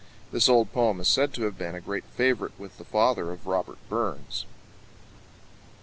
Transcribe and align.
This 0.31 0.49
old 0.49 0.73
poem 0.73 0.99
is 0.99 1.07
said 1.07 1.31
to 1.35 1.43
have 1.43 1.59
been 1.59 1.75
a 1.75 1.79
great 1.79 2.05
favourite 2.05 2.57
with 2.59 2.79
the 2.79 2.83
father 2.83 3.29
of 3.31 3.45
Robert 3.45 3.77
Burns. 3.87 4.47